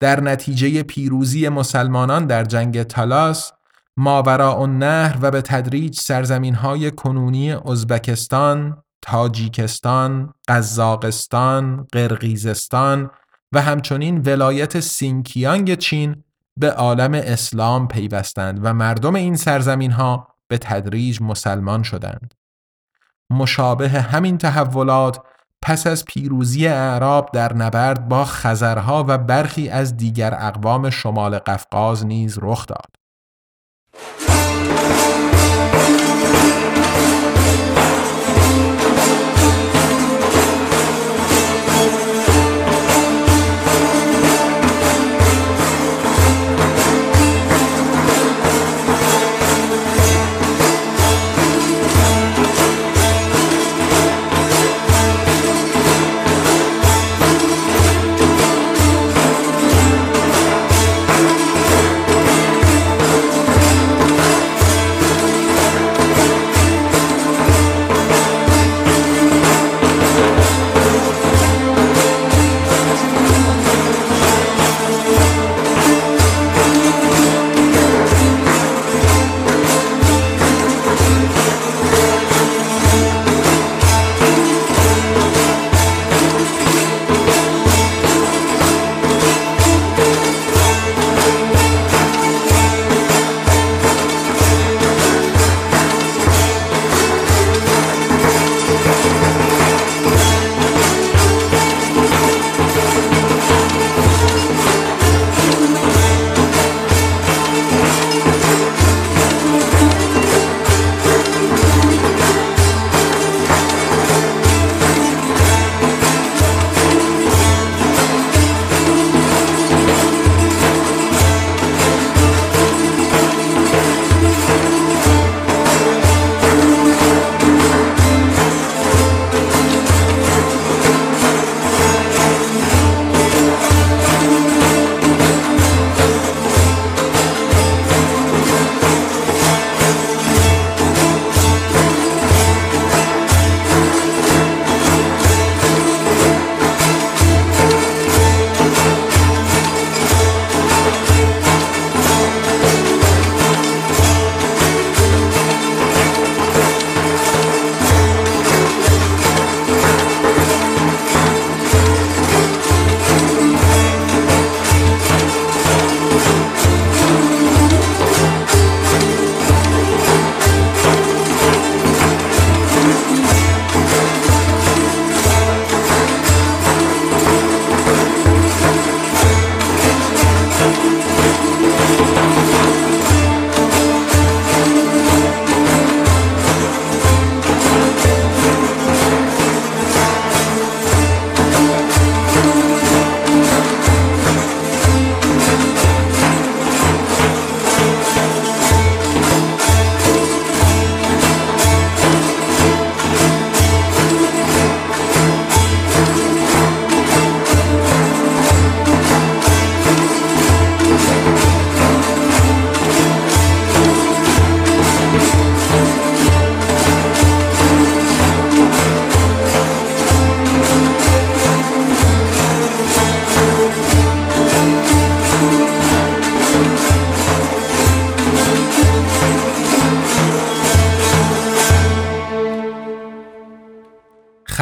[0.00, 3.52] در نتیجه پیروزی مسلمانان در جنگ تالاس
[3.96, 13.10] ماورا نهر و به تدریج سرزمین های کنونی ازبکستان، تاجیکستان، قزاقستان، قرقیزستان
[13.52, 16.24] و همچنین ولایت سینکیانگ چین
[16.56, 22.34] به عالم اسلام پیوستند و مردم این سرزمین ها به تدریج مسلمان شدند.
[23.30, 25.20] مشابه همین تحولات
[25.66, 32.06] پس از پیروزی اعراب در نبرد با خزرها و برخی از دیگر اقوام شمال قفقاز
[32.06, 32.94] نیز رخ داد.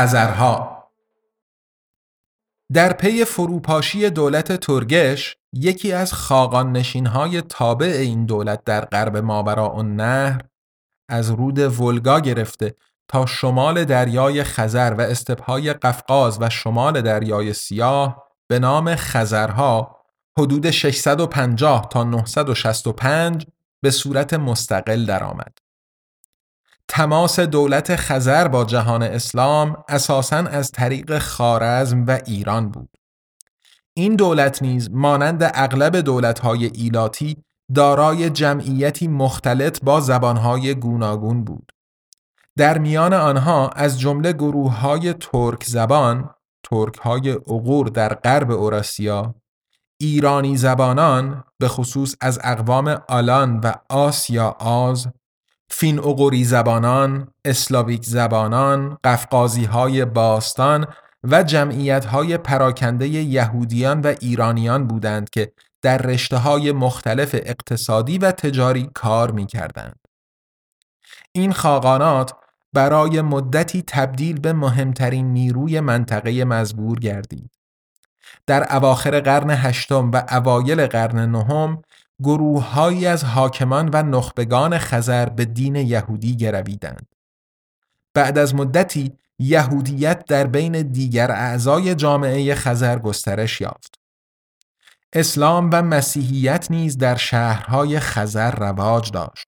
[0.03, 0.89] خزرها
[2.73, 9.83] در پی فروپاشی دولت ترگش یکی از خاقان نشینهای تابع این دولت در غرب ماورا
[9.83, 10.41] نهر
[11.09, 12.75] از رود ولگا گرفته
[13.09, 19.97] تا شمال دریای خزر و استپهای قفقاز و شمال دریای سیاه به نام خزرها
[20.39, 23.47] حدود 650 تا 965
[23.83, 25.62] به صورت مستقل درآمد.
[26.95, 32.89] تماس دولت خزر با جهان اسلام اساساً از طریق خارزم و ایران بود.
[33.97, 37.37] این دولت نیز مانند اغلب دولت‌های ایلاتی
[37.75, 41.73] دارای جمعیتی مختلط با زبانهای گوناگون بود.
[42.59, 46.31] در میان آنها از جمله گروه های ترک زبان،
[46.71, 49.35] ترک های اغور در غرب اوراسیا،
[50.01, 55.09] ایرانی زبانان به خصوص از اقوام آلان و آسیا آز
[55.75, 60.87] فین اغوری زبانان، اسلاویک زبانان، قفقازی های باستان
[61.25, 65.53] و جمعیت های پراکنده یهودیان و ایرانیان بودند که
[65.83, 70.01] در رشته های مختلف اقتصادی و تجاری کار می کردند.
[71.33, 72.33] این خاقانات
[72.73, 77.51] برای مدتی تبدیل به مهمترین نیروی منطقه مزبور گردید.
[78.47, 81.83] در اواخر قرن هشتم و اوایل قرن نهم
[82.23, 87.07] گروههایی از حاکمان و نخبگان خزر به دین یهودی گرویدند.
[88.15, 93.95] بعد از مدتی یهودیت در بین دیگر اعضای جامعه خزر گسترش یافت.
[95.13, 99.47] اسلام و مسیحیت نیز در شهرهای خزر رواج داشت.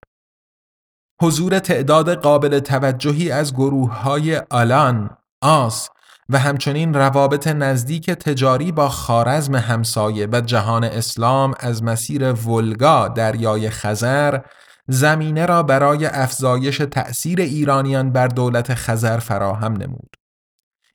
[1.22, 5.88] حضور تعداد قابل توجهی از گروه های آلان، آس
[6.28, 13.70] و همچنین روابط نزدیک تجاری با خارزم همسایه و جهان اسلام از مسیر ولگا دریای
[13.70, 14.40] خزر
[14.88, 20.16] زمینه را برای افزایش تأثیر ایرانیان بر دولت خزر فراهم نمود.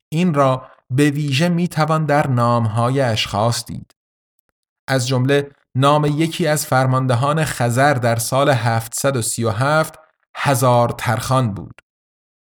[0.10, 3.96] این را به ویژه می توان در نامهای اشخاص دید.
[4.88, 10.00] از جمله نام یکی از فرماندهان خزر در سال 737
[10.36, 11.82] هزار ترخان بود.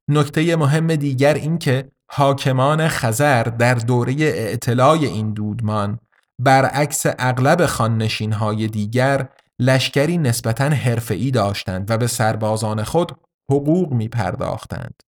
[0.08, 5.98] نکته مهم دیگر این که حاکمان خزر در دوره اعتلای این دودمان
[6.38, 9.28] برعکس اغلب خاننشین های دیگر
[9.60, 13.12] لشکری نسبتا حرفه‌ای داشتند و به سربازان خود
[13.50, 15.02] حقوق می پرداختند.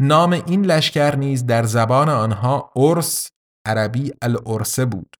[0.00, 3.30] نام این لشکر نیز در زبان آنها ارس
[3.66, 5.16] عربی الارسه بود.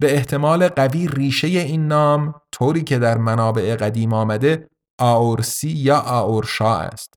[0.00, 4.68] به احتمال قوی ریشه این نام طوری که در منابع قدیم آمده
[5.00, 7.14] آورسی یا آورشا است.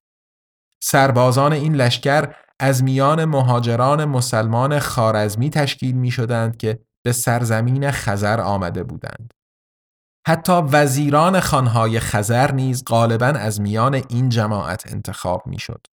[0.84, 8.42] سربازان این لشکر از میان مهاجران مسلمان خارزمی تشکیل می شدند که به سرزمین خزر
[8.42, 9.34] آمده بودند.
[10.28, 15.88] حتی وزیران خانهای خزر نیز غالبا از میان این جماعت انتخاب می شد.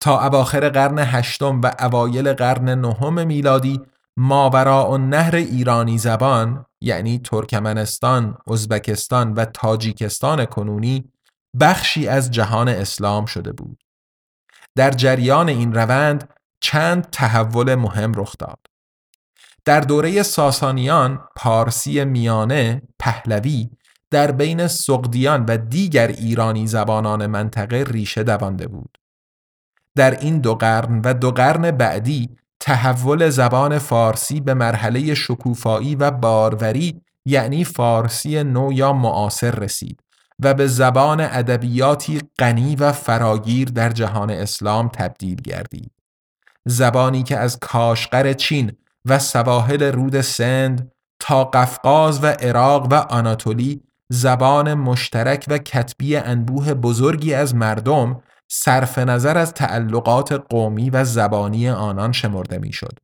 [0.00, 3.80] تا اواخر قرن هشتم و اوایل قرن نهم میلادی
[4.16, 11.12] ماورا و نهر ایرانی زبان یعنی ترکمنستان، ازبکستان و تاجیکستان کنونی
[11.60, 13.82] بخشی از جهان اسلام شده بود.
[14.76, 16.28] در جریان این روند
[16.60, 18.58] چند تحول مهم رخ داد.
[19.64, 23.70] در دوره ساسانیان پارسی میانه پهلوی
[24.10, 28.98] در بین سقدیان و دیگر ایرانی زبانان منطقه ریشه دوانده بود.
[29.96, 36.10] در این دو قرن و دو قرن بعدی تحول زبان فارسی به مرحله شکوفایی و
[36.10, 40.01] باروری یعنی فارسی نو یا معاصر رسید
[40.40, 45.92] و به زبان ادبیاتی غنی و فراگیر در جهان اسلام تبدیل گردید.
[46.66, 48.72] زبانی که از کاشقر چین
[49.04, 56.74] و سواحل رود سند تا قفقاز و عراق و آناتولی زبان مشترک و کتبی انبوه
[56.74, 62.98] بزرگی از مردم صرف نظر از تعلقات قومی و زبانی آنان شمرده می‌شد.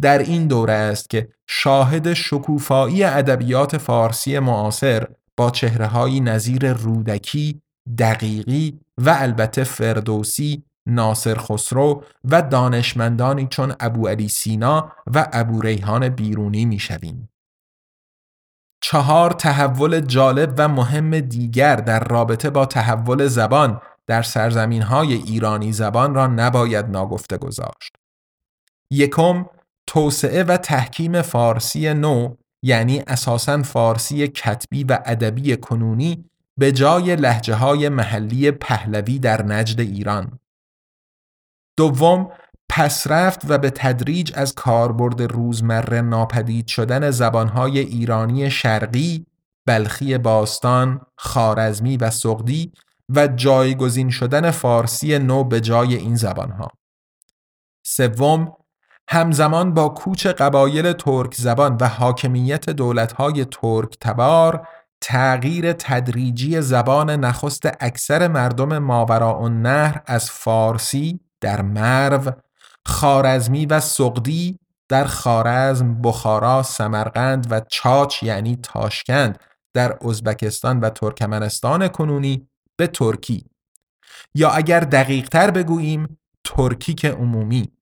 [0.00, 5.06] در این دوره است که شاهد شکوفایی ادبیات فارسی معاصر
[5.38, 7.62] با چهرههایی نظیر رودکی،
[7.98, 16.08] دقیقی و البته فردوسی، ناصر خسرو و دانشمندانی چون ابو علی سینا و ابو ریحان
[16.08, 17.28] بیرونی می‌شویم.
[18.82, 25.72] چهار تحول جالب و مهم دیگر در رابطه با تحول زبان در سرزمین های ایرانی
[25.72, 27.96] زبان را نباید ناگفته گذاشت.
[28.92, 29.46] یکم
[29.86, 36.24] توسعه و تحکیم فارسی نو یعنی اساساً فارسی کتبی و ادبی کنونی
[36.58, 40.38] به جای لحجه های محلی پهلوی در نجد ایران.
[41.76, 42.30] دوم
[42.68, 49.26] پسرفت و به تدریج از کاربرد روزمره ناپدید شدن زبانهای ایرانی شرقی،
[49.66, 52.72] بلخی باستان، خارزمی و سقدی
[53.08, 56.68] و جایگزین شدن فارسی نو به جای این زبانها.
[57.86, 58.57] سوم
[59.10, 64.68] همزمان با کوچ قبایل ترک زبان و حاکمیت دولتهای ترک تبار
[65.00, 72.32] تغییر تدریجی زبان نخست اکثر مردم ماوراء نهر از فارسی در مرو
[72.86, 79.38] خارزمی و سقدی در خارزم، بخارا، سمرقند و چاچ یعنی تاشکند
[79.74, 83.44] در ازبکستان و ترکمنستان کنونی به ترکی.
[84.34, 87.77] یا اگر دقیق تر بگوییم ترکیک عمومی.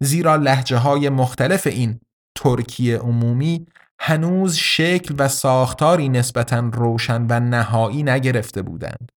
[0.00, 2.00] زیرا لحجه های مختلف این
[2.34, 3.66] ترکی عمومی
[4.00, 9.12] هنوز شکل و ساختاری نسبتا روشن و نهایی نگرفته بودند.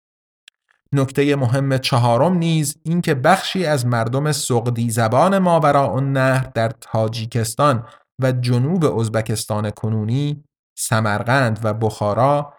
[0.93, 7.85] نکته مهم چهارم نیز اینکه بخشی از مردم سقدی زبان ماوراء النهر در تاجیکستان
[8.21, 10.43] و جنوب ازبکستان کنونی،
[10.77, 12.53] سمرقند و بخارا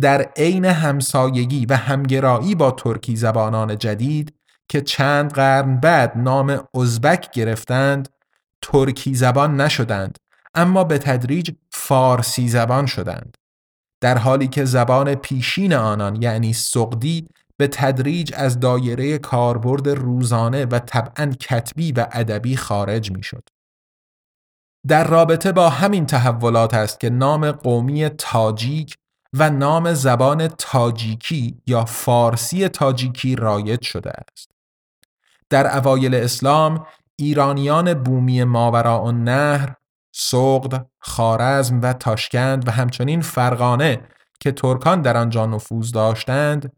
[0.00, 4.34] در عین همسایگی و همگرایی با ترکی زبانان جدید
[4.68, 8.08] که چند قرن بعد نام ازبک گرفتند
[8.62, 10.18] ترکی زبان نشدند
[10.54, 13.36] اما به تدریج فارسی زبان شدند
[14.00, 20.78] در حالی که زبان پیشین آنان یعنی سقدی به تدریج از دایره کاربرد روزانه و
[20.78, 23.48] طبعا کتبی و ادبی خارج می‌شد.
[24.88, 28.94] در رابطه با همین تحولات است که نام قومی تاجیک
[29.32, 34.53] و نام زبان تاجیکی یا فارسی تاجیکی رایج شده است.
[35.50, 36.86] در اوایل اسلام
[37.16, 39.74] ایرانیان بومی ماوراء النهر،
[40.14, 44.00] سقد، خارزم و تاشکند و همچنین فرغانه
[44.40, 46.72] که ترکان در آنجا نفوذ داشتند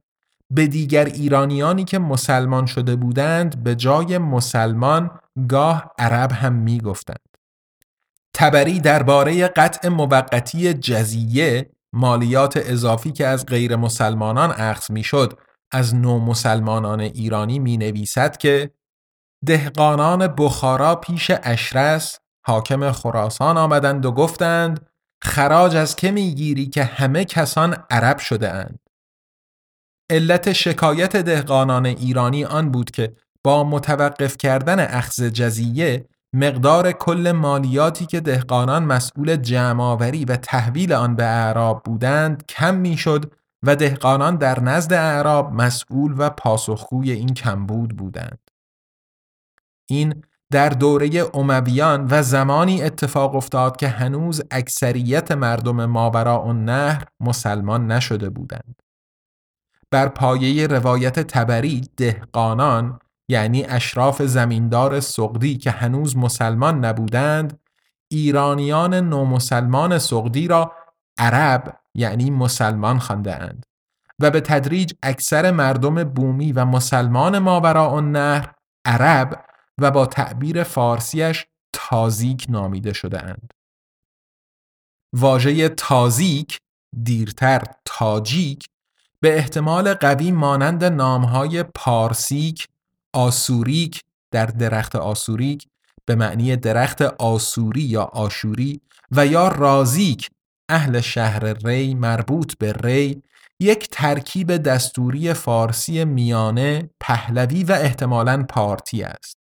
[0.51, 5.11] به دیگر ایرانیانی که مسلمان شده بودند به جای مسلمان
[5.49, 7.19] گاه عرب هم می گفتند.
[8.35, 15.39] تبری درباره قطع موقتی جزیه مالیات اضافی که از غیر مسلمانان اخذ می شد
[15.73, 18.71] از نو مسلمانان ایرانی می نویسد که
[19.47, 24.87] دهقانان بخارا پیش اشرس حاکم خراسان آمدند و گفتند
[25.23, 28.79] خراج از که می‌گیری که همه کسان عرب شده اند.
[30.11, 38.07] علت شکایت دهقانان ایرانی آن بود که با متوقف کردن اخذ جزیه مقدار کل مالیاتی
[38.07, 43.33] که دهقانان مسئول جمعآوری و تحویل آن به اعراب بودند کم می‌شد
[43.67, 48.51] و دهقانان در نزد اعراب مسئول و پاسخگوی این کمبود بودند.
[49.89, 57.93] این در دوره امویان و زمانی اتفاق افتاد که هنوز اکثریت مردم ماوراء النهر مسلمان
[57.93, 58.83] نشده بودند.
[59.91, 62.99] بر پایه روایت تبری دهقانان
[63.29, 67.61] یعنی اشراف زمیندار سقدی که هنوز مسلمان نبودند
[68.09, 70.73] ایرانیان نومسلمان سقدی را
[71.19, 73.67] عرب یعنی مسلمان خانده اند
[74.19, 79.45] و به تدریج اکثر مردم بومی و مسلمان ماوراء النهر عرب
[79.79, 83.53] و با تعبیر فارسیش تازیک نامیده شده اند.
[85.13, 86.59] واژه تازیک
[87.03, 88.67] دیرتر تاجیک
[89.21, 92.69] به احتمال قوی مانند نامهای پارسیک،
[93.13, 95.69] آسوریک در درخت آسوریک
[96.05, 98.81] به معنی درخت آسوری یا آشوری
[99.11, 100.31] و یا رازیک
[100.69, 103.23] اهل شهر ری مربوط به ری
[103.61, 109.37] یک ترکیب دستوری فارسی میانه پهلوی و احتمالاً پارتی است.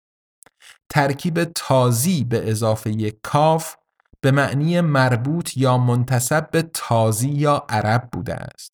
[0.90, 3.74] ترکیب تازی به اضافه کاف
[4.20, 8.72] به معنی مربوط یا منتصب به تازی یا عرب بوده است.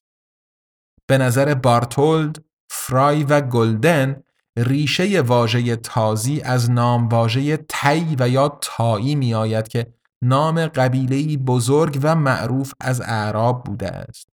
[1.07, 4.23] به نظر بارتولد، فرای و گلدن
[4.57, 11.37] ریشه واژه تازی از نام واژه تی و یا تایی می آید که نام قبیله
[11.37, 14.29] بزرگ و معروف از اعراب بوده است.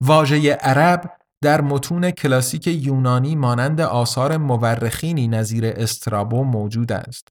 [0.00, 1.10] واژه عرب
[1.42, 7.28] در متون کلاسیک یونانی مانند آثار مورخینی نظیر استرابو موجود است.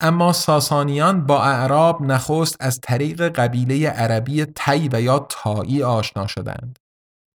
[0.00, 4.46] اما ساسانیان با اعراب نخست از طریق قبیله عربی
[4.92, 6.78] و یا تایی آشنا شدند.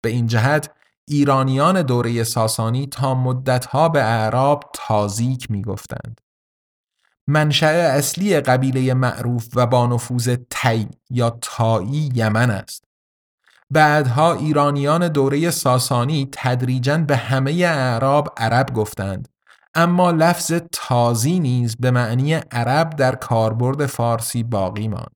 [0.04, 0.72] به این جهت
[1.08, 6.22] ایرانیان دوره ساسانی تا مدتها به اعراب تازیک می گفتند.
[7.28, 12.84] منشأ اصلی قبیله معروف و با نفوذ تی یا تایی یمن است.
[13.71, 19.30] بعدها ایرانیان دوره ساسانی تدریجا به همه اعراب عرب گفتند
[19.76, 25.15] اما لفظ تازی نیز به معنی عرب در کاربرد فارسی باقی ماند.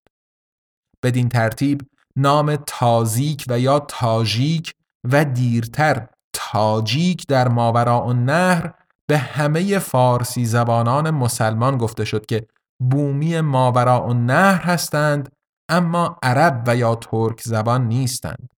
[1.04, 1.82] بدین ترتیب
[2.16, 4.74] نام تازیک و یا تاجیک
[5.12, 8.74] و دیرتر تاجیک در ماوراء النهر
[9.08, 12.48] به همه فارسی زبانان مسلمان گفته شد که
[12.80, 15.30] بومی ماوراء النهر هستند
[15.70, 18.50] اما عرب و یا ترک زبان نیستند.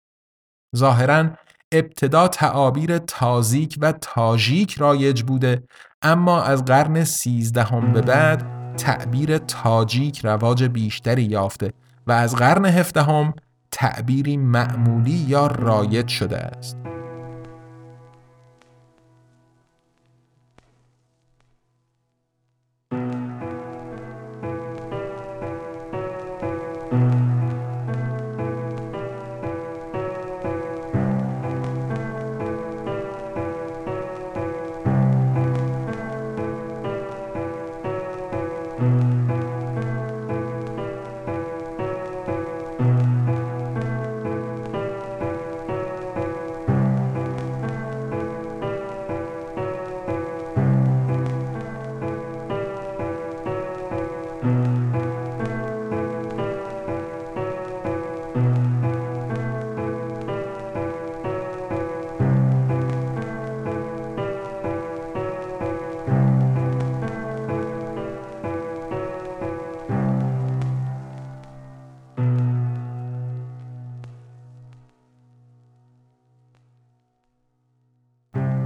[0.77, 1.31] ظاهرا
[1.73, 5.63] ابتدا تعابیر تازیک و تاجیک رایج بوده
[6.03, 11.73] اما از قرن سیزدهم به بعد تعبیر تاجیک رواج بیشتری یافته
[12.07, 13.35] و از قرن هفدهم
[13.71, 16.98] تعبیری معمولی یا رایج شده است.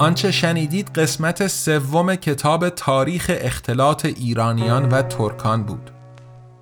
[0.03, 5.91] آنچه شنیدید قسمت سوم کتاب تاریخ اختلاط ایرانیان و ترکان بود.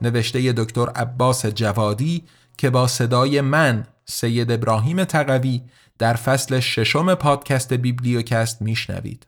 [0.03, 2.25] نوشته دکتر عباس جوادی
[2.59, 5.63] که با صدای من سید ابراهیم تقوی
[5.99, 9.27] در فصل ششم پادکست بیبلیوکست میشنوید.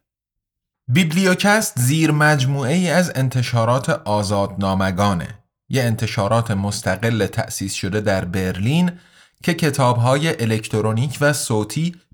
[0.88, 5.28] بیبلیوکست زیر مجموعه ای از انتشارات آزادنامگانه.
[5.68, 8.92] یه انتشارات مستقل تأسیس شده در برلین
[9.42, 11.94] که کتابهای الکترونیک و صوتی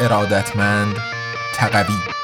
[0.00, 0.96] ارادتمند
[1.54, 2.21] تقوی.